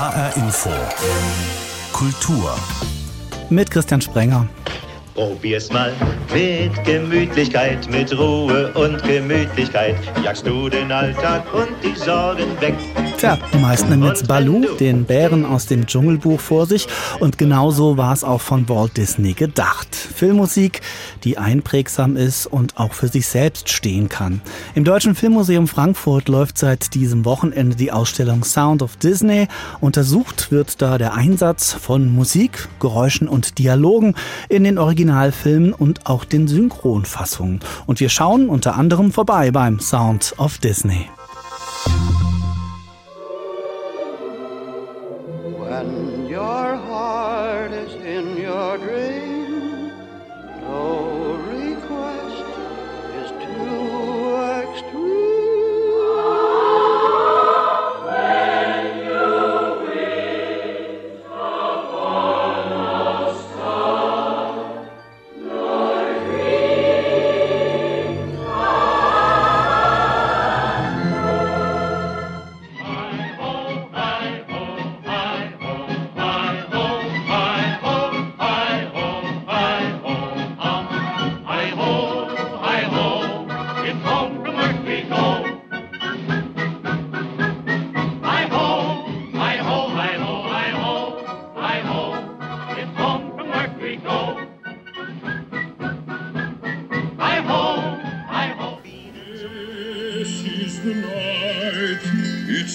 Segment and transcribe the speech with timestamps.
[0.00, 0.70] HR Info.
[1.92, 2.54] Kultur.
[3.50, 4.48] Mit Christian Sprenger.
[5.14, 5.92] Probier's mal
[6.32, 9.96] mit Gemütlichkeit, mit Ruhe und Gemütlichkeit.
[10.24, 12.76] Jagst du den Alltag und die Sorgen weg.
[13.20, 16.86] Tja, die meisten haben jetzt Baloo, den Bären aus dem Dschungelbuch vor sich.
[17.18, 19.94] Und genauso war es auch von Walt Disney gedacht.
[19.94, 20.80] Filmmusik,
[21.22, 24.40] die einprägsam ist und auch für sich selbst stehen kann.
[24.74, 29.48] Im Deutschen Filmmuseum Frankfurt läuft seit diesem Wochenende die Ausstellung Sound of Disney.
[29.82, 34.14] Untersucht wird da der Einsatz von Musik, Geräuschen und Dialogen
[34.48, 37.60] in den Originalfilmen und auch den Synchronfassungen.
[37.84, 41.10] Und wir schauen unter anderem vorbei beim Sound of Disney.
[45.58, 47.19] When your heart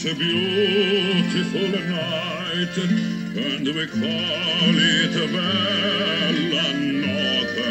[0.07, 6.67] a beautiful night, and we call it bella
[7.01, 7.65] notte.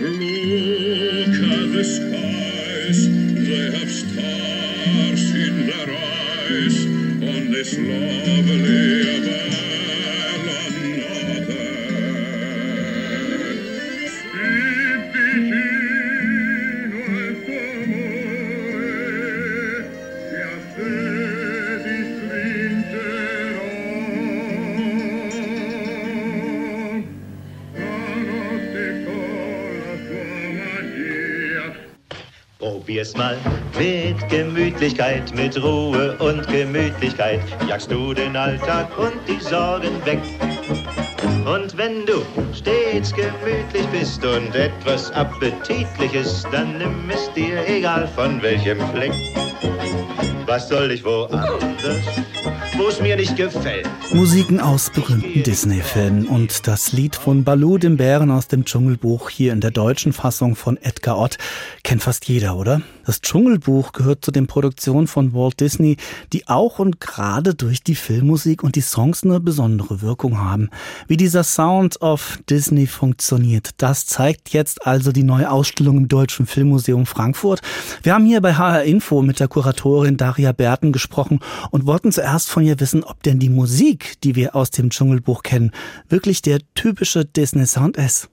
[0.00, 2.07] Look at the skies,
[32.88, 33.36] Probier's mal
[33.78, 37.42] mit Gemütlichkeit, mit Ruhe und Gemütlichkeit.
[37.68, 40.18] Jagst du den Alltag und die Sorgen weg.
[41.44, 42.22] Und wenn du
[42.54, 49.12] stets gemütlich bist und etwas Appetitliches, dann nimm es dir egal von welchem Fleck.
[50.46, 52.06] Was soll ich woanders,
[52.78, 53.88] wo es mir nicht gefällt?
[54.12, 59.52] Musiken aus berühmten Disney-Filmen und das Lied von Baloo, dem Bären aus dem Dschungelbuch, hier
[59.52, 61.38] in der deutschen Fassung von Edgar Ott,
[61.82, 62.80] kennt fast jeder, oder?
[63.04, 65.96] Das Dschungelbuch gehört zu den Produktionen von Walt Disney,
[66.32, 70.68] die auch und gerade durch die Filmmusik und die Songs eine besondere Wirkung haben.
[71.08, 76.46] Wie dieser Sound of Disney funktioniert, das zeigt jetzt also die neue Ausstellung im Deutschen
[76.46, 77.60] Filmmuseum Frankfurt.
[78.02, 81.40] Wir haben hier bei HR Info mit der Kuratorin Daria Berten gesprochen
[81.70, 85.42] und wollten zuerst von ihr wissen, ob denn die Musik, die wir aus dem Dschungelbuch
[85.42, 85.72] kennen,
[86.08, 88.28] wirklich der typische Disney-Sound ist.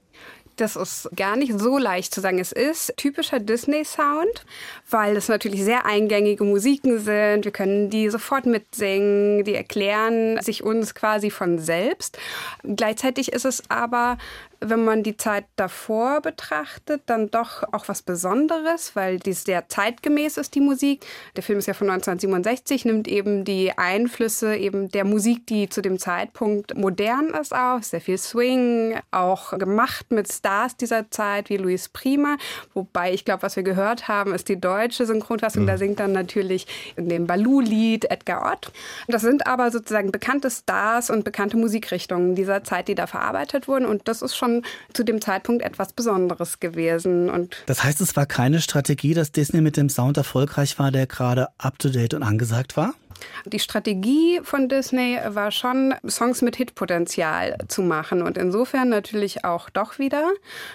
[0.56, 2.38] Das ist gar nicht so leicht zu sagen.
[2.38, 4.46] Es ist typischer Disney-Sound,
[4.88, 7.44] weil es natürlich sehr eingängige Musiken sind.
[7.44, 12.18] Wir können die sofort mitsingen, die erklären sich uns quasi von selbst.
[12.62, 14.16] Gleichzeitig ist es aber
[14.60, 20.36] wenn man die Zeit davor betrachtet, dann doch auch was Besonderes, weil die sehr zeitgemäß
[20.36, 21.04] ist, die Musik.
[21.36, 25.82] Der Film ist ja von 1967, nimmt eben die Einflüsse eben der Musik, die zu
[25.82, 27.84] dem Zeitpunkt modern ist, auf.
[27.84, 32.36] Sehr viel Swing, auch gemacht mit Stars dieser Zeit wie Luis Prima.
[32.74, 35.64] Wobei ich glaube, was wir gehört haben, ist die deutsche Synchronfassung.
[35.64, 35.66] Mhm.
[35.66, 36.66] Da singt dann natürlich
[36.96, 38.72] in dem Baloo-Lied Edgar Ott.
[39.08, 43.86] Das sind aber sozusagen bekannte Stars und bekannte Musikrichtungen dieser Zeit, die da verarbeitet wurden.
[43.86, 44.45] Und das ist schon
[44.92, 47.30] zu dem Zeitpunkt etwas Besonderes gewesen.
[47.30, 51.06] Und das heißt, es war keine Strategie, dass Disney mit dem Sound erfolgreich war, der
[51.06, 52.94] gerade up-to-date und angesagt war?
[53.44, 59.70] Die Strategie von Disney war schon, Songs mit Hitpotenzial zu machen und insofern natürlich auch
[59.70, 60.30] doch wieder.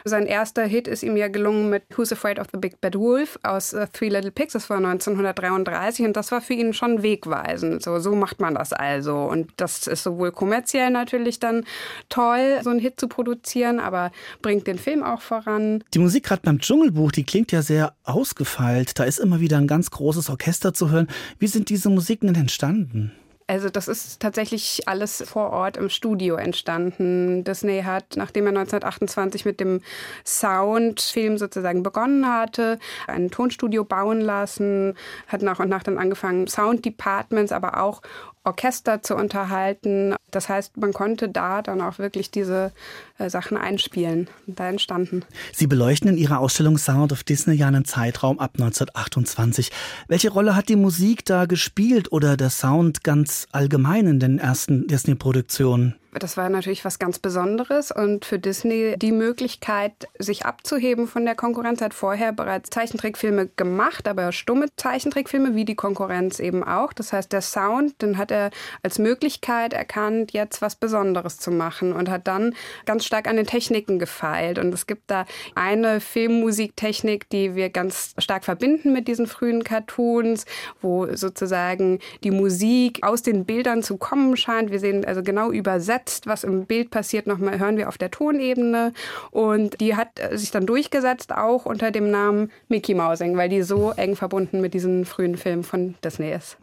[0.05, 3.39] Sein erster Hit ist ihm ja gelungen mit Who's Afraid of the Big Bad Wolf
[3.43, 7.83] aus uh, Three Little Pigs, das war 1933 und das war für ihn schon wegweisend.
[7.83, 11.65] So, so macht man das also und das ist sowohl kommerziell natürlich dann
[12.09, 14.11] toll, so einen Hit zu produzieren, aber
[14.41, 15.83] bringt den Film auch voran.
[15.94, 18.97] Die Musik gerade beim Dschungelbuch, die klingt ja sehr ausgefeilt.
[18.97, 21.07] Da ist immer wieder ein ganz großes Orchester zu hören.
[21.39, 23.12] Wie sind diese Musiken denn entstanden?
[23.51, 27.44] Also das ist tatsächlich alles vor Ort im Studio entstanden.
[27.44, 29.81] Disney hat, nachdem er 1928 mit dem
[30.25, 34.94] Soundfilm sozusagen begonnen hatte, ein Tonstudio bauen lassen,
[35.28, 38.01] hat nach und nach dann angefangen, Sound Departments, aber auch
[38.43, 40.15] Orchester zu unterhalten.
[40.31, 42.71] Das heißt, man konnte da dann auch wirklich diese
[43.17, 44.29] äh, Sachen einspielen.
[44.47, 45.23] Da entstanden.
[45.53, 49.71] Sie beleuchten in Ihrer Ausstellung Sound of Disney ja einen Zeitraum ab 1928.
[50.07, 54.87] Welche Rolle hat die Musik da gespielt oder der Sound ganz allgemein in den ersten
[54.87, 55.95] Disney-Produktionen?
[56.13, 61.35] Das war natürlich was ganz Besonderes und für Disney die Möglichkeit, sich abzuheben von der
[61.35, 66.91] Konkurrenz, hat vorher bereits Zeichentrickfilme gemacht, aber stumme Zeichentrickfilme wie die Konkurrenz eben auch.
[66.91, 68.51] Das heißt, der Sound, den hat er
[68.83, 72.55] als Möglichkeit erkannt, jetzt was Besonderes zu machen und hat dann
[72.85, 74.59] ganz stark an den Techniken gefeilt.
[74.59, 75.25] Und es gibt da
[75.55, 80.45] eine Filmmusiktechnik, die wir ganz stark verbinden mit diesen frühen Cartoons,
[80.81, 84.71] wo sozusagen die Musik aus den Bildern zu kommen scheint.
[84.71, 88.12] Wir sehen also genau übersetzt übersetzt, was im Bild passiert, nochmal hören wir auf der
[88.12, 88.94] Tonebene.
[89.31, 93.92] Und die hat sich dann durchgesetzt, auch unter dem Namen Mickey Mousing, weil die so
[93.92, 96.57] eng verbunden mit diesen frühen Filmen von Disney ist.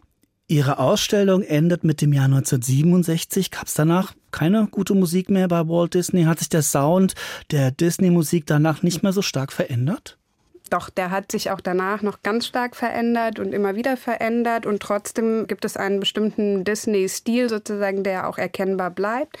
[0.47, 3.51] Ihre Ausstellung endet mit dem Jahr 1967.
[3.51, 6.23] Gab es danach keine gute Musik mehr bei Walt Disney?
[6.23, 7.13] Hat sich der Sound
[7.51, 10.18] der Disney-Musik danach nicht mehr so stark verändert?
[10.69, 14.65] Doch, der hat sich auch danach noch ganz stark verändert und immer wieder verändert.
[14.65, 19.37] Und trotzdem gibt es einen bestimmten Disney-Stil sozusagen, der auch erkennbar bleibt.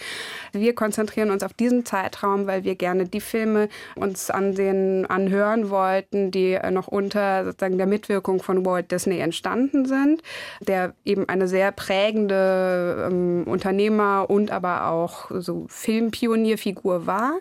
[0.53, 6.31] Wir konzentrieren uns auf diesen Zeitraum, weil wir gerne die Filme uns ansehen, anhören wollten,
[6.31, 10.23] die noch unter sozusagen der Mitwirkung von Walt Disney entstanden sind,
[10.61, 17.33] der eben eine sehr prägende ähm, Unternehmer und aber auch so Filmpionierfigur war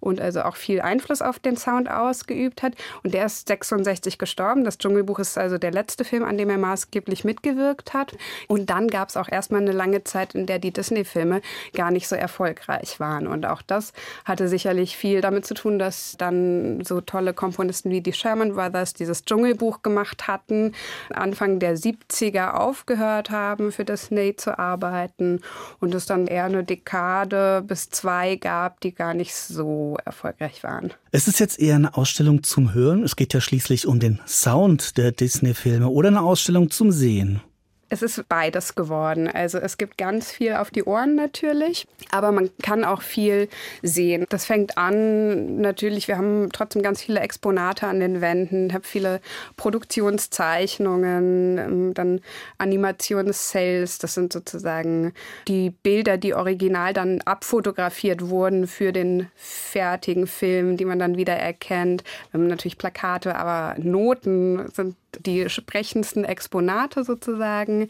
[0.00, 2.74] und also auch viel Einfluss auf den Sound ausgeübt hat.
[3.02, 4.64] Und der ist ist 66 gestorben.
[4.64, 8.16] Das Dschungelbuch ist also der letzte Film, an dem er maßgeblich mitgewirkt hat.
[8.48, 11.40] Und dann gab es auch erstmal eine lange Zeit, in der die Disney-Filme
[11.74, 13.26] gar nicht so erfolgreich waren.
[13.26, 13.92] Und auch das
[14.24, 18.94] hatte sicherlich viel damit zu tun, dass dann so tolle Komponisten wie die Sherman Brothers
[18.94, 20.72] dieses Dschungelbuch gemacht hatten,
[21.10, 25.40] Anfang der 70er aufgehört haben, für Disney zu arbeiten
[25.80, 30.92] und es dann eher eine Dekade bis zwei gab, die gar nicht so erfolgreich waren.
[31.12, 33.02] Es ist jetzt eher eine Ausstellung zum Hören.
[33.02, 37.40] Es geht ja schließlich um den Sound der Disney-Filme oder eine Ausstellung zum Sehen.
[37.88, 39.28] Es ist beides geworden.
[39.28, 43.48] Also es gibt ganz viel auf die Ohren natürlich, aber man kann auch viel
[43.82, 44.26] sehen.
[44.28, 49.20] Das fängt an natürlich, wir haben trotzdem ganz viele Exponate an den Wänden, habe viele
[49.56, 52.20] Produktionszeichnungen, ähm, dann
[52.58, 55.12] Animationscells, das sind sozusagen
[55.46, 61.34] die Bilder, die original dann abfotografiert wurden für den fertigen Film, die man dann wieder
[61.34, 62.02] erkennt.
[62.30, 67.88] Wir haben natürlich Plakate, aber Noten sind die sprechendsten Exponate sozusagen.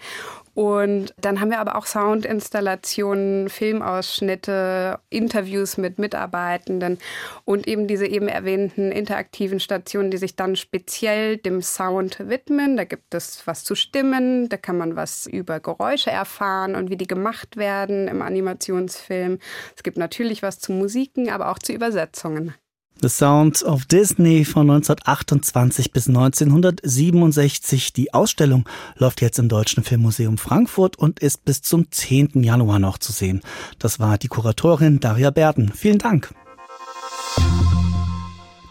[0.55, 6.99] Und dann haben wir aber auch Soundinstallationen, Filmausschnitte, Interviews mit Mitarbeitenden
[7.44, 12.76] und eben diese eben erwähnten interaktiven Stationen, die sich dann speziell dem Sound widmen.
[12.78, 16.96] Da gibt es was zu Stimmen, da kann man was über Geräusche erfahren und wie
[16.96, 19.38] die gemacht werden im Animationsfilm.
[19.76, 22.55] Es gibt natürlich was zu Musiken, aber auch zu Übersetzungen.
[23.02, 27.93] The Sound of Disney von 1928 bis 1967.
[27.93, 28.66] Die Ausstellung
[28.96, 32.43] läuft jetzt im Deutschen Filmmuseum Frankfurt und ist bis zum 10.
[32.43, 33.43] Januar noch zu sehen.
[33.78, 35.72] Das war die Kuratorin Daria Berden.
[35.75, 36.34] Vielen Dank.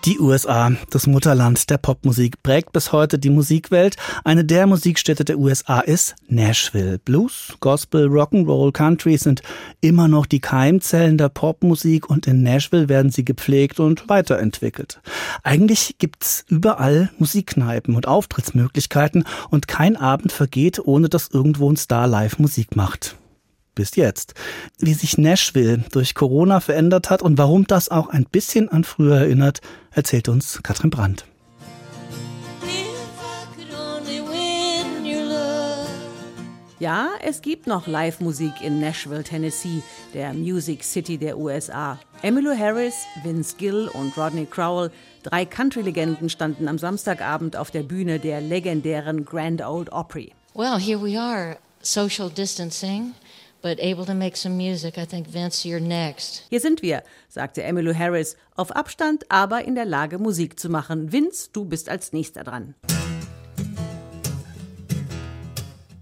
[0.05, 3.95] Die USA, das Mutterland der Popmusik, prägt bis heute die Musikwelt.
[4.23, 6.99] Eine der Musikstädte der USA ist Nashville.
[6.99, 9.41] Blues, Gospel, Rock'n'Roll, Country sind
[9.81, 15.01] immer noch die Keimzellen der Popmusik und in Nashville werden sie gepflegt und weiterentwickelt.
[15.41, 22.05] Eigentlich gibt's überall Musikkneipen und Auftrittsmöglichkeiten und kein Abend vergeht, ohne dass irgendwo ein Star
[22.05, 23.17] live Musik macht
[23.75, 24.33] bis jetzt.
[24.79, 29.17] Wie sich Nashville durch Corona verändert hat und warum das auch ein bisschen an früher
[29.17, 31.25] erinnert, erzählt uns Katrin Brandt.
[36.77, 39.81] Ja, es gibt noch Live-Musik in Nashville, Tennessee,
[40.13, 41.97] der Music City der USA.
[42.21, 44.91] Emmylou Harris, Vince Gill und Rodney Crowell,
[45.23, 50.33] drei Country-Legenden, standen am Samstagabend auf der Bühne der legendären Grand Old Opry.
[50.53, 53.13] Well, here we are, social distancing
[53.65, 54.95] but able to make some music.
[54.99, 56.43] I think Vince, you're next.
[56.51, 61.11] Hier sind wir, sagte Emmylou Harris, auf Abstand, aber in der Lage, Musik zu machen.
[61.11, 62.75] Vince, du bist als nächster dran.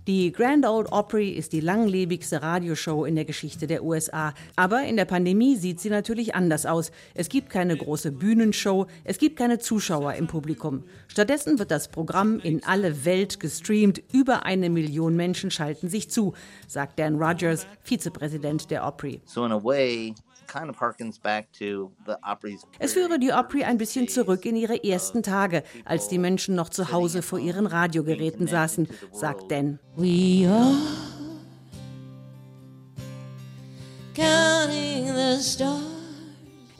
[0.05, 4.33] Die Grand Old Opry ist die langlebigste Radioshow in der Geschichte der USA.
[4.57, 6.91] Aber in der Pandemie sieht sie natürlich anders aus.
[7.13, 10.83] Es gibt keine große Bühnenshow, es gibt keine Zuschauer im Publikum.
[11.07, 14.01] Stattdessen wird das Programm in alle Welt gestreamt.
[14.11, 16.33] Über eine Million Menschen schalten sich zu,
[16.67, 19.21] sagt Dan Rogers, Vizepräsident der Opry.
[19.25, 20.13] So in a way,
[22.79, 26.69] es führe die Opry ein bisschen zurück in ihre ersten Tage, als die Menschen noch
[26.69, 29.79] zu Hause vor ihren Radiogeräten saßen, sagt Dan.
[29.95, 30.75] We are
[34.15, 35.93] counting the stars.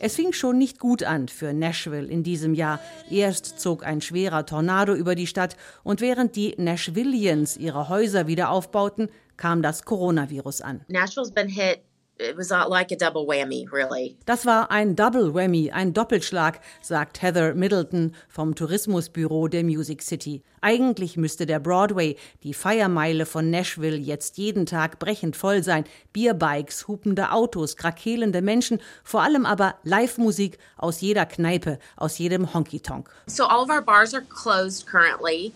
[0.06, 2.82] Es fing schon nicht gut an für Nashville in diesem Jahr.
[3.10, 8.50] Erst zog ein schwerer Tornado über die Stadt und während die Nashvillians ihre Häuser wieder
[8.50, 10.82] aufbauten, kam das Coronavirus an.
[10.90, 11.84] Nashville's been hit
[12.20, 14.16] it was like a double whammy, really.
[14.26, 20.44] Das war ein Double Whammy, ein Doppelschlag, sagt Heather Middleton vom Tourismusbüro der Music City.
[20.62, 25.84] Eigentlich müsste der Broadway, die Feiermeile von Nashville, jetzt jeden Tag brechend voll sein.
[26.14, 33.10] Bierbikes, hupende Autos, krakelende Menschen, vor allem aber Live-Musik aus jeder Kneipe, aus jedem Honky-Tonk.
[33.28, 35.52] So all of our bars are closed currently.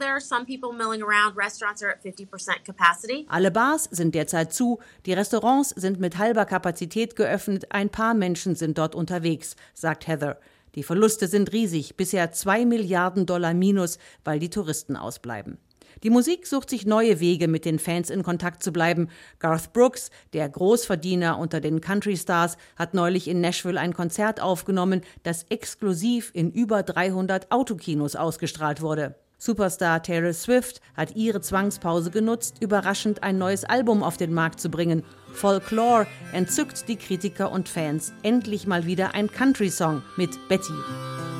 [0.00, 1.36] There are some people milling around.
[1.36, 3.26] Restaurants are at 50% capacity.
[3.28, 8.56] Alle Bars sind derzeit zu, die Restaurants sind mit halber Kapazität geöffnet, ein paar Menschen
[8.56, 10.40] sind dort unterwegs, sagt Heather.
[10.74, 15.58] Die Verluste sind riesig, bisher 2 Milliarden Dollar minus, weil die Touristen ausbleiben.
[16.02, 19.10] Die Musik sucht sich neue Wege, mit den Fans in Kontakt zu bleiben.
[19.38, 25.02] Garth Brooks, der Großverdiener unter den Country Stars, hat neulich in Nashville ein Konzert aufgenommen,
[25.24, 29.16] das exklusiv in über 300 Autokinos ausgestrahlt wurde.
[29.40, 34.68] Superstar Taylor Swift hat ihre Zwangspause genutzt, überraschend ein neues Album auf den Markt zu
[34.70, 35.02] bringen.
[35.32, 38.12] Folklore entzückt die Kritiker und Fans.
[38.22, 40.74] Endlich mal wieder ein Country-Song mit Betty.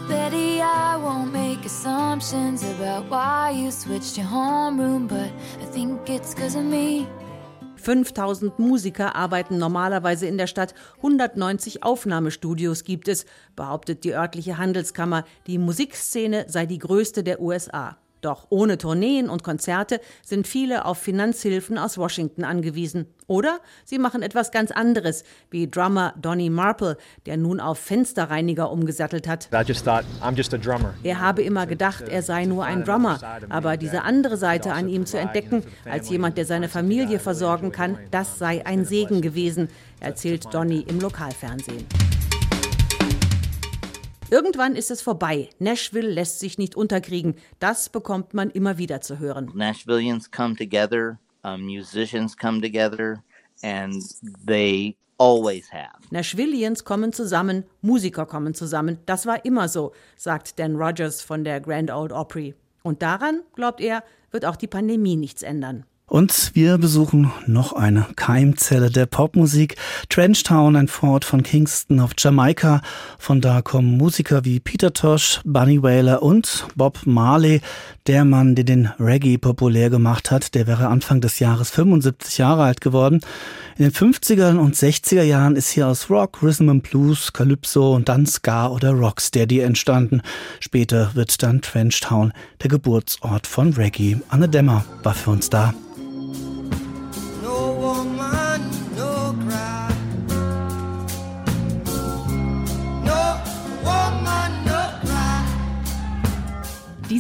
[0.09, 5.31] Betty, I won't make assumptions about why you switched your homeroom, but
[5.61, 7.07] I think it's cause of me.
[7.81, 15.25] 5000 Musiker arbeiten normalerweise in der Stadt, 190 Aufnahmestudios gibt es, behauptet die örtliche Handelskammer,
[15.47, 17.99] die Musikszene sei die größte der USA.
[18.21, 23.07] Doch ohne Tourneen und Konzerte sind viele auf Finanzhilfen aus Washington angewiesen.
[23.27, 26.97] Oder sie machen etwas ganz anderes, wie Drummer Donny Marple,
[27.27, 29.49] der nun auf Fensterreiniger umgesattelt hat.
[31.05, 35.07] Er habe immer gedacht, er sei nur ein Drummer, aber diese andere Seite an ihm
[35.07, 39.69] zu entdecken, als jemand, der seine Familie versorgen kann, das sei ein Segen gewesen,
[40.01, 41.87] erzählt Donny im Lokalfernsehen.
[44.31, 45.51] Irgendwann ist es vorbei.
[45.59, 47.35] Nashville lässt sich nicht unterkriegen.
[47.59, 49.51] Das bekommt man immer wieder zu hören.
[49.55, 53.25] Nashvillians come together, uh, musicians come together
[53.63, 54.01] and
[54.47, 55.99] they always have.
[56.11, 58.99] Nashvillians kommen zusammen, Musiker kommen zusammen.
[59.05, 62.55] Das war immer so, sagt Dan Rogers von der Grand Old Opry.
[62.83, 65.85] Und daran, glaubt er, wird auch die Pandemie nichts ändern.
[66.11, 69.77] Und wir besuchen noch eine Keimzelle der Popmusik.
[70.09, 72.83] Trenchtown, ein Vorort von Kingston auf Jamaika.
[73.17, 77.61] Von da kommen Musiker wie Peter Tosh, Bunny Whaler und Bob Marley.
[78.09, 82.65] Der Mann, der den Reggae populär gemacht hat, der wäre Anfang des Jahres 75 Jahre
[82.65, 83.21] alt geworden.
[83.79, 88.09] In den 50er und 60er Jahren ist hier aus Rock, Rhythm and Blues, Calypso und
[88.09, 90.23] dann Ska oder Rocksteady entstanden.
[90.59, 92.33] Später wird dann Trenchtown
[92.65, 94.17] der Geburtsort von Reggae.
[94.29, 95.73] Anne Dämmer war für uns da.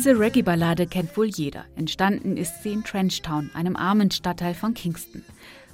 [0.00, 1.66] Diese Reggae-Ballade kennt wohl jeder.
[1.76, 5.22] Entstanden ist sie in Trenchtown, einem armen Stadtteil von Kingston.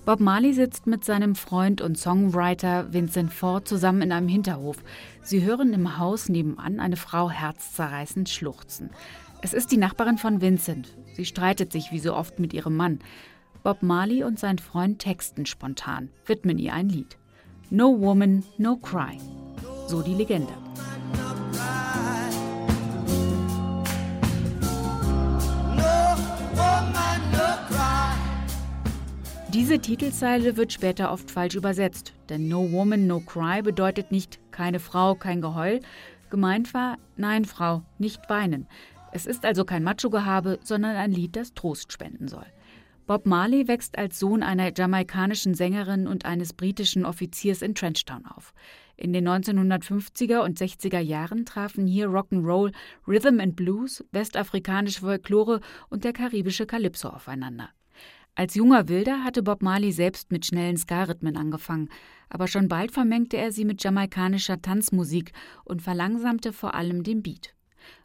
[0.05, 4.79] Bob Marley sitzt mit seinem Freund und Songwriter Vincent Ford zusammen in einem Hinterhof.
[5.23, 8.91] Sie hören im Haus nebenan eine Frau herzzerreißend schluchzen.
[9.43, 10.93] Es ist die Nachbarin von Vincent.
[11.15, 12.99] Sie streitet sich wie so oft mit ihrem Mann.
[13.63, 17.17] Bob Marley und sein Freund texten spontan, widmen ihr ein Lied.
[17.71, 19.19] No Woman, No Cry.
[19.87, 20.53] So die Legende.
[29.57, 34.79] Diese Titelzeile wird später oft falsch übersetzt, denn No Woman, No Cry bedeutet nicht keine
[34.79, 35.81] Frau, kein Geheul.
[36.29, 38.67] Gemeint war, nein, Frau, nicht weinen.
[39.13, 42.45] Es ist also kein Macho-Gehabe, sondern ein Lied, das Trost spenden soll.
[43.07, 48.53] Bob Marley wächst als Sohn einer jamaikanischen Sängerin und eines britischen Offiziers in Trenchtown auf.
[48.99, 52.75] In den 1950er und 60er Jahren trafen hier Rock'n'Roll,
[53.09, 57.71] Rhythm and Blues, westafrikanische Folklore und der karibische Calypso aufeinander.
[58.39, 61.89] Als junger Wilder hatte Bob Marley selbst mit schnellen Ska-Rhythmen angefangen,
[62.29, 65.33] aber schon bald vermengte er sie mit jamaikanischer Tanzmusik
[65.65, 67.55] und verlangsamte vor allem den Beat.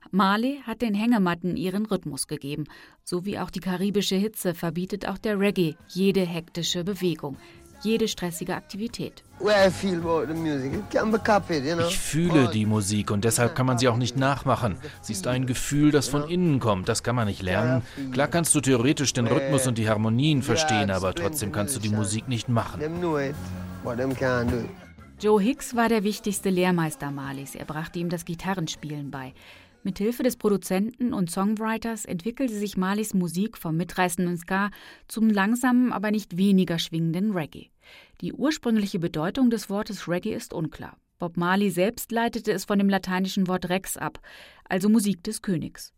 [0.10, 2.64] Marley hat den Hängematten ihren Rhythmus gegeben.
[3.04, 7.36] So wie auch die karibische Hitze verbietet auch der Reggae jede hektische Bewegung,
[7.84, 9.24] jede stressige Aktivität.
[11.88, 14.78] Ich fühle die Musik und deshalb kann man sie auch nicht nachmachen.
[15.02, 16.88] Sie ist ein Gefühl, das von innen kommt.
[16.90, 17.82] Das kann man nicht lernen.
[18.12, 21.90] Klar kannst du theoretisch den Rhythmus und die Harmonien verstehen, aber trotzdem kannst du die
[21.90, 22.82] Musik nicht machen.
[25.20, 27.54] Joe Hicks war der wichtigste Lehrmeister Marleys.
[27.56, 29.34] Er brachte ihm das Gitarrenspielen bei.
[29.84, 34.70] Mit Hilfe des Produzenten und Songwriters entwickelte sich Marleys Musik vom mitreißenden Ska
[35.08, 37.71] zum langsamen, aber nicht weniger schwingenden Reggae.
[38.22, 40.98] Die ursprüngliche Bedeutung des Wortes Reggae ist unklar.
[41.20, 44.20] Bob Marley selbst leitete es von dem lateinischen Wort Rex ab,
[44.68, 45.94] also Musik des Königs.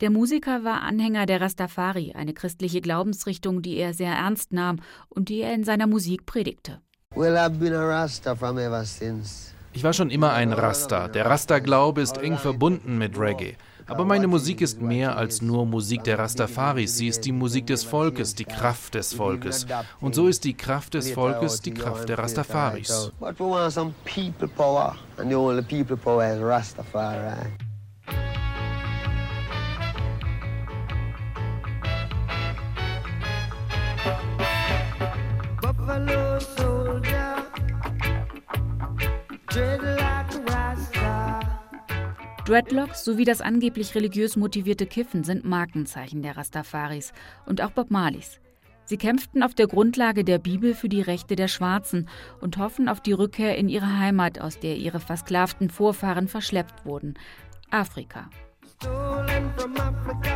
[0.00, 5.28] Der Musiker war Anhänger der Rastafari, eine christliche Glaubensrichtung, die er sehr ernst nahm und
[5.28, 6.80] die er in seiner Musik predigte.
[7.14, 9.52] Well, I've been a Rasta from ever since.
[9.74, 11.08] Ich war schon immer ein Rasta.
[11.08, 13.56] Der Rasta-Glaube ist eng verbunden mit Reggae.
[13.86, 16.96] Aber meine Musik ist mehr als nur Musik der Rastafaris.
[16.96, 19.66] Sie ist die Musik des Volkes, die Kraft des Volkes.
[20.00, 23.12] Und so ist die Kraft des Volkes die Kraft der Rastafaris.
[23.20, 27.71] But we want some people power, and the only people power is Rastafari.
[42.44, 47.12] Dreadlocks sowie das angeblich religiös motivierte Kiffen sind Markenzeichen der Rastafaris
[47.46, 48.40] und auch Bob Marleys.
[48.84, 52.08] Sie kämpften auf der Grundlage der Bibel für die Rechte der Schwarzen
[52.40, 57.14] und hoffen auf die Rückkehr in ihre Heimat, aus der ihre versklavten Vorfahren verschleppt wurden,
[57.70, 58.28] Afrika.
[58.82, 60.31] stolen from Africa,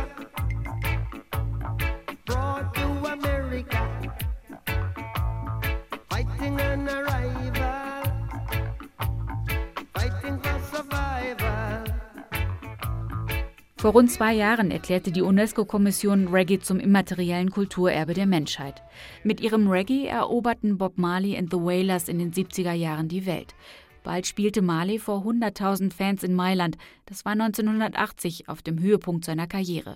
[13.87, 18.83] Vor rund zwei Jahren erklärte die UNESCO-Kommission Reggae zum immateriellen Kulturerbe der Menschheit.
[19.23, 23.55] Mit ihrem Reggae eroberten Bob Marley und The Wailers in den 70er Jahren die Welt.
[24.03, 26.77] Bald spielte Marley vor 100.000 Fans in Mailand.
[27.05, 29.95] Das war 1980 auf dem Höhepunkt seiner Karriere.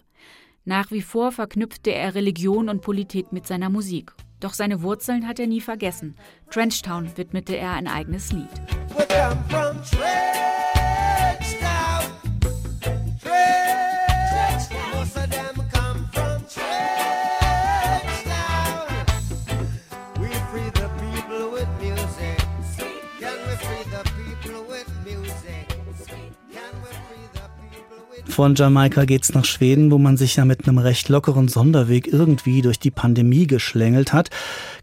[0.64, 4.14] Nach wie vor verknüpfte er Religion und Politik mit seiner Musik.
[4.40, 6.16] Doch seine Wurzeln hat er nie vergessen.
[6.50, 8.48] Trenchtown widmete er ein eigenes Lied.
[28.32, 32.62] Von Jamaika geht's nach Schweden, wo man sich ja mit einem recht lockeren Sonderweg irgendwie
[32.62, 34.30] durch die Pandemie geschlängelt hat.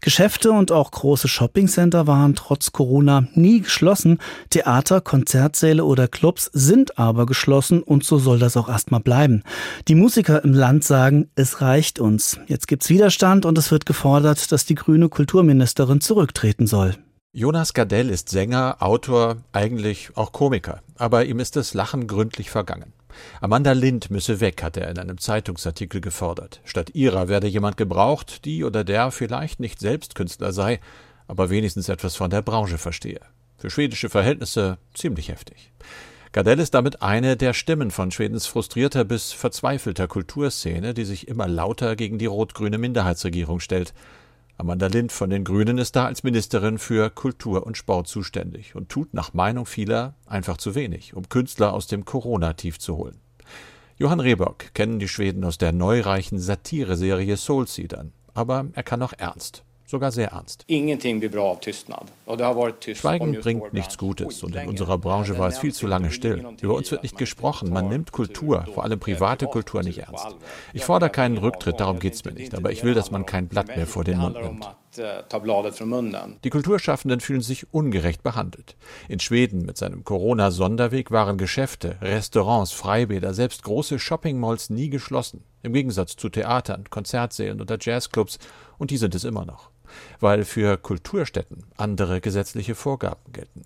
[0.01, 4.19] Geschäfte und auch große Shoppingcenter waren trotz Corona nie geschlossen.
[4.51, 9.41] Theater, Konzertsäle oder Clubs sind aber geschlossen und so soll das auch erstmal bleiben.
[9.87, 12.39] Die Musiker im Land sagen, es reicht uns.
[12.45, 16.95] Jetzt gibt's Widerstand und es wird gefordert, dass die grüne Kulturministerin zurücktreten soll.
[17.33, 22.93] Jonas Gardell ist Sänger, Autor, eigentlich auch Komiker, aber ihm ist das Lachen gründlich vergangen.
[23.41, 26.61] Amanda Lind müsse weg, hat er in einem Zeitungsartikel gefordert.
[26.65, 30.79] Statt ihrer werde jemand gebraucht, die oder der vielleicht nicht selbst Künstler sei,
[31.27, 33.21] aber wenigstens etwas von der Branche verstehe.
[33.57, 35.71] Für schwedische Verhältnisse ziemlich heftig.
[36.31, 41.47] Gardell ist damit eine der Stimmen von Schwedens frustrierter bis verzweifelter Kulturszene, die sich immer
[41.47, 43.93] lauter gegen die rot-grüne Minderheitsregierung stellt.
[44.59, 48.89] Amanda Lind von den Grünen ist da als Ministerin für Kultur und Sport zuständig und
[48.89, 53.21] tut nach Meinung vieler einfach zu wenig, um Künstler aus dem Corona-Tief zu holen.
[53.95, 59.63] Johann Rehbock kennen die Schweden aus der neureichen Satireserie Soulseedern, aber er kann auch ernst.
[59.89, 60.65] Sogar sehr ernst.
[62.93, 66.45] Schweigen bringt nichts Gutes und in unserer Branche war es viel zu lange still.
[66.61, 70.27] Über uns wird nicht gesprochen, man nimmt Kultur, vor allem private Kultur, nicht ernst.
[70.73, 73.75] Ich fordere keinen Rücktritt, darum geht's mir nicht, aber ich will, dass man kein Blatt
[73.75, 74.69] mehr vor den Mund nimmt.
[74.97, 76.33] Eh.
[76.43, 78.75] Die Kulturschaffenden fühlen sich ungerecht behandelt.
[79.07, 85.43] In Schweden mit seinem Corona-Sonderweg waren Geschäfte, Restaurants, Freibäder, selbst große Shoppingmalls nie geschlossen.
[85.61, 88.39] Im Gegensatz zu Theatern, Konzertsälen oder Jazzclubs.
[88.77, 89.69] Und die sind es immer noch.
[90.19, 93.63] Weil für Kulturstätten andere gesetzliche Vorgaben gelten.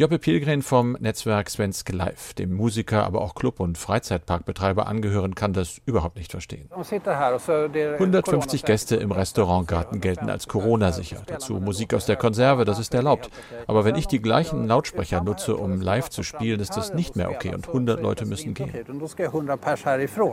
[0.00, 5.52] Joppe Pilgren vom Netzwerk Svensk Live, dem Musiker, aber auch Club- und Freizeitparkbetreiber angehören, kann
[5.52, 6.70] das überhaupt nicht verstehen.
[6.72, 11.20] 150 Gäste im Restaurantgarten gelten als Corona-sicher.
[11.26, 13.28] Dazu Musik aus der Konserve, das ist erlaubt.
[13.66, 17.30] Aber wenn ich die gleichen Lautsprecher nutze, um live zu spielen, ist das nicht mehr
[17.30, 18.72] okay und 100 Leute müssen gehen.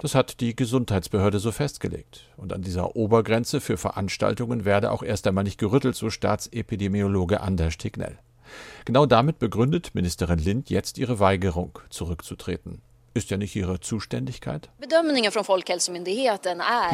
[0.02, 2.22] Das hat die Gesundheitsbehörde so festgelegt.
[2.38, 7.78] Und an dieser Obergrenze für Veranstaltungen werde auch erst einmal nicht gerüttelt, so Staatsepidemiologe Anders
[7.78, 8.18] Tignell.
[8.86, 12.82] Genau damit begründet Ministerin Lind jetzt ihre Weigerung, zurückzutreten.
[13.18, 14.70] Ist ja nicht ihre Zuständigkeit.
[14.80, 14.88] Die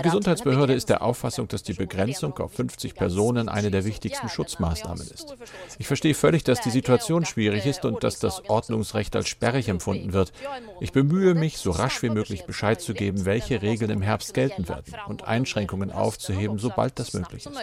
[0.01, 5.35] Gesundheitsbehörde ist der Auffassung, dass die Begrenzung auf 50 Personen eine der wichtigsten Schutzmaßnahmen ist.
[5.79, 10.13] Ich verstehe völlig, dass die Situation schwierig ist und dass das Ordnungsrecht als sperrig empfunden
[10.13, 10.31] wird.
[10.79, 14.69] Ich bemühe mich, so rasch wie möglich Bescheid zu geben, welche Regeln im Herbst gelten
[14.69, 17.59] werden und Einschränkungen aufzuheben, sobald das möglich ist.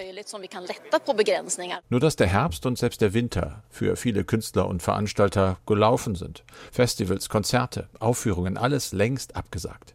[1.89, 6.45] Nur dass der Herbst und selbst der Winter für viele Künstler und Veranstalter gelaufen sind.
[6.71, 9.95] Festivals, Konzerte, Aufführungen, alles längst abgesagt.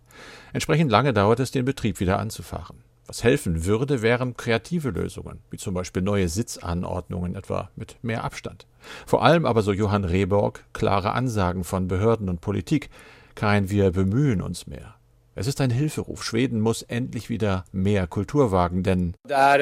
[0.54, 2.78] Entsprechend lange dauert es, den Betrieb wieder anzufahren.
[3.08, 8.66] Was helfen würde, wären kreative Lösungen, wie zum Beispiel neue Sitzanordnungen, etwa mit mehr Abstand.
[9.06, 12.90] Vor allem aber, so Johann Rehborg, klare Ansagen von Behörden und Politik.
[13.36, 14.96] Kein Wir bemühen uns mehr.
[15.38, 16.24] Es ist ein Hilferuf.
[16.24, 19.58] Schweden muss endlich wieder mehr Kultur wagen, denn eh,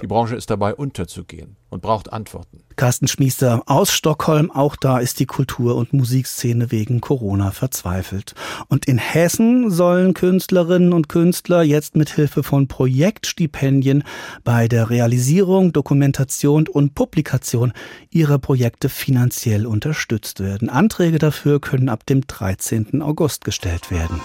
[0.00, 2.62] die Branche ist dabei unterzugehen und braucht Antworten.
[2.76, 4.50] Carsten Schmiester aus Stockholm.
[4.50, 8.34] Auch da ist die Kultur- und Musikszene wegen Corona verzweifelt.
[8.68, 14.04] Und in Hessen sollen Künstlerinnen und Künstler jetzt mit Hilfe von Projektstipendien
[14.44, 17.72] bei der Realisierung, Dokumentation und Publikation
[18.10, 20.68] ihrer Projekte finanziell unterstützt werden.
[20.68, 23.00] Anträge dafür können ab dem 13.
[23.02, 24.20] August gestellt werden.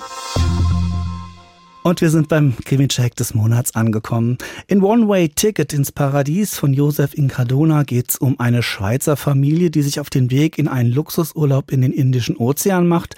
[1.84, 4.38] Und wir sind beim Krimi-Check des Monats angekommen.
[4.68, 9.82] In One Way Ticket ins Paradies von Josef Incardona geht's um eine Schweizer Familie, die
[9.82, 13.16] sich auf den Weg in einen Luxusurlaub in den Indischen Ozean macht.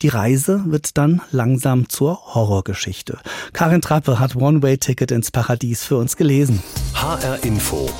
[0.00, 3.18] Die Reise wird dann langsam zur Horrorgeschichte.
[3.52, 6.62] Karin Trappe hat One Way Ticket ins Paradies für uns gelesen.
[6.94, 7.90] HR Info.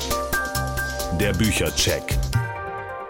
[1.19, 2.17] Der Büchercheck.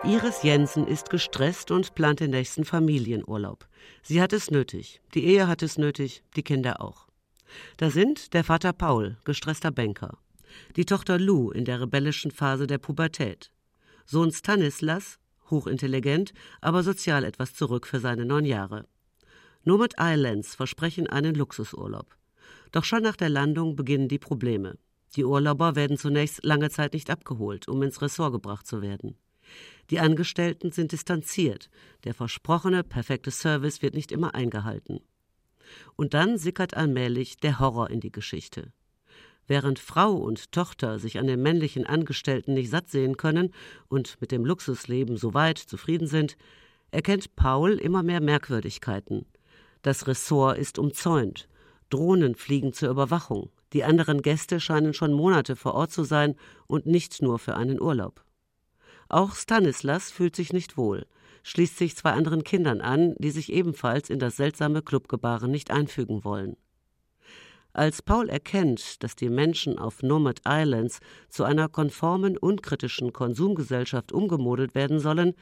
[0.04, 3.68] Iris Jensen ist gestresst und plant den nächsten Familienurlaub.
[4.04, 5.02] Sie hat es nötig.
[5.14, 7.08] Die Ehe hat es nötig, die Kinder auch.
[7.78, 10.18] Da sind der Vater Paul, gestresster Banker.
[10.76, 13.52] Die Tochter Lou in der rebellischen Phase der Pubertät.
[14.06, 15.20] Sohn Stanislas,
[15.50, 18.88] hochintelligent, aber sozial etwas zurück für seine neun Jahre.
[19.64, 22.16] Nomad Islands versprechen einen Luxusurlaub.
[22.72, 24.78] Doch schon nach der Landung beginnen die Probleme.
[25.16, 29.18] Die Urlauber werden zunächst lange Zeit nicht abgeholt, um ins Ressort gebracht zu werden.
[29.90, 31.70] Die Angestellten sind distanziert.
[32.04, 35.00] Der versprochene perfekte Service wird nicht immer eingehalten.
[35.96, 38.72] Und dann sickert allmählich der Horror in die Geschichte.
[39.48, 43.54] Während Frau und Tochter sich an den männlichen Angestellten nicht satt sehen können
[43.88, 46.36] und mit dem Luxusleben so weit zufrieden sind,
[46.90, 49.26] erkennt Paul immer mehr Merkwürdigkeiten.
[49.84, 51.48] Das Ressort ist umzäunt.
[51.92, 53.52] Drohnen fliegen zur Überwachung.
[53.74, 57.80] Die anderen Gäste scheinen schon Monate vor Ort zu sein und nicht nur für einen
[57.80, 58.25] Urlaub.
[59.10, 61.06] Auch Stanislas fühlt sich nicht wohl,
[61.44, 66.24] schließt sich zwei anderen Kindern an, die sich ebenfalls in das seltsame Clubgebaren nicht einfügen
[66.24, 66.58] wollen.
[67.74, 74.76] Als Paul erkennt, dass die Menschen auf Nomad Islands zu einer konformen, unkritischen Konsumgesellschaft umgemodelt
[74.76, 75.34] werden sollen,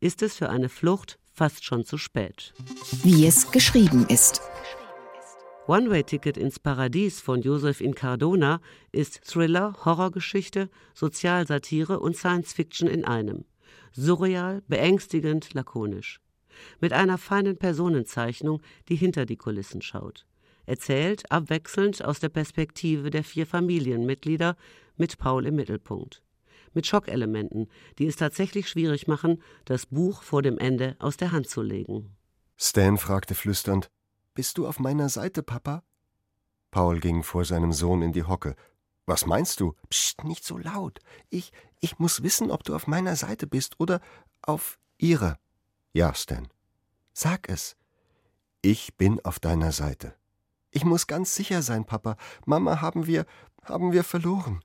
[0.00, 2.54] ist es für eine Flucht fast schon zu spät.
[3.02, 4.40] Wie es geschrieben ist.
[5.66, 8.60] One-Way-Ticket ins Paradies von Josef Incardona
[8.92, 13.46] ist Thriller, Horrorgeschichte, Sozialsatire und Science-Fiction in einem.
[13.92, 16.20] Surreal, beängstigend, lakonisch.
[16.80, 20.26] Mit einer feinen Personenzeichnung, die hinter die Kulissen schaut.
[20.66, 24.56] Erzählt abwechselnd aus der Perspektive der vier Familienmitglieder
[24.98, 26.22] mit Paul im Mittelpunkt.
[26.74, 31.48] Mit Schockelementen, die es tatsächlich schwierig machen, das Buch vor dem Ende aus der Hand
[31.48, 32.14] zu legen.
[32.58, 33.88] Stan fragte flüsternd:
[34.34, 35.84] Bist du auf meiner Seite, Papa?
[36.72, 38.56] Paul ging vor seinem Sohn in die Hocke.
[39.06, 39.74] Was meinst du?
[39.90, 40.98] Psst, nicht so laut.
[41.30, 44.00] Ich, ich muss wissen, ob du auf meiner Seite bist oder
[44.42, 45.38] auf ihrer.
[45.92, 46.48] Ja, Stan.
[47.12, 47.76] Sag es.
[48.60, 50.16] Ich bin auf deiner Seite.
[50.72, 52.16] Ich muss ganz sicher sein, Papa.
[52.44, 53.26] Mama haben wir,
[53.62, 54.64] haben wir verloren.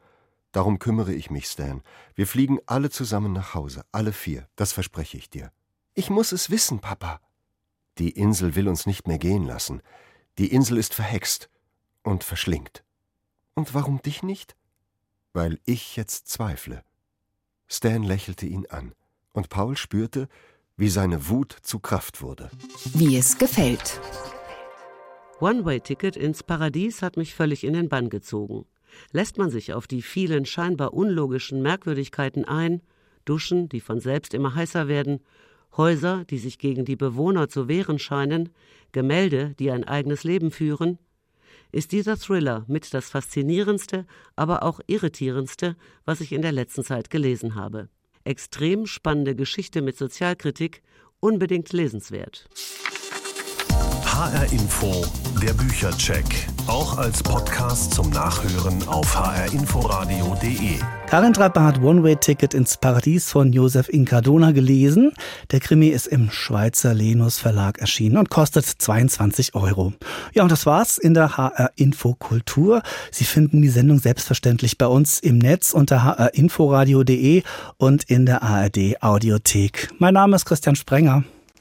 [0.52, 1.84] Darum kümmere ich mich, Stan.
[2.16, 5.52] Wir fliegen alle zusammen nach Hause, alle vier, das verspreche ich dir.
[5.94, 7.22] Ich muss es wissen, Papa.
[8.00, 9.82] Die Insel will uns nicht mehr gehen lassen.
[10.38, 11.50] Die Insel ist verhext
[12.02, 12.84] und verschlingt.
[13.56, 14.56] Und warum dich nicht?
[15.34, 16.84] Weil ich jetzt zweifle.
[17.68, 18.94] Stan lächelte ihn an,
[19.34, 20.30] und Paul spürte,
[20.78, 22.50] wie seine Wut zu Kraft wurde.
[22.94, 24.00] Wie es gefällt.
[25.42, 28.66] One-Way-Ticket ins Paradies hat mich völlig in den Bann gezogen.
[29.12, 32.82] Lässt man sich auf die vielen scheinbar unlogischen Merkwürdigkeiten ein,
[33.26, 35.20] Duschen, die von selbst immer heißer werden,
[35.78, 38.50] Häuser, die sich gegen die Bewohner zu wehren scheinen,
[38.92, 40.98] Gemälde, die ein eigenes Leben führen,
[41.72, 44.06] ist dieser Thriller mit das faszinierendste,
[44.36, 47.90] aber auch irritierendste, was ich in der letzten Zeit gelesen habe.
[48.24, 50.82] Extrem spannende Geschichte mit Sozialkritik,
[51.20, 52.50] unbedingt lesenswert.
[53.72, 55.06] HR Info,
[55.42, 56.26] der Büchercheck.
[56.70, 60.78] Auch als Podcast zum Nachhören auf hrinforadio.de.
[61.08, 65.12] Karin Trapper hat One-Way-Ticket ins Paradies von Josef Incardona gelesen.
[65.50, 69.94] Der Krimi ist im Schweizer Lenus Verlag erschienen und kostet 22 Euro.
[70.36, 72.84] Ja, und das war's in der HR Info Kultur.
[73.10, 77.42] Sie finden die Sendung selbstverständlich bei uns im Netz unter hrinforadio.de
[77.78, 79.90] und in der ARD Audiothek.
[79.98, 81.24] Mein Name ist Christian Sprenger.